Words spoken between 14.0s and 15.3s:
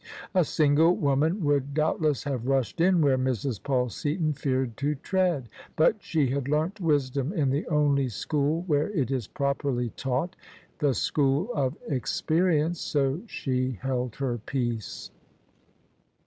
her peace.